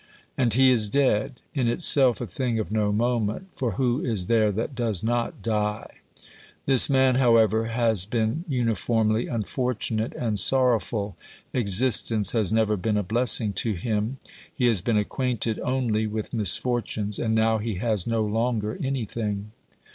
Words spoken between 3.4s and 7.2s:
for who is there that does not die? This man,